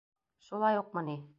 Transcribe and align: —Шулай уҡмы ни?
—Шулай 0.47 0.81
уҡмы 0.83 1.05
ни? 1.11 1.19